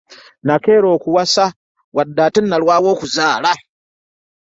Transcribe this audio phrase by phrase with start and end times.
[0.45, 1.45] Nakeera okuwasa
[1.95, 3.51] wadde ate nalwawo okuzaala.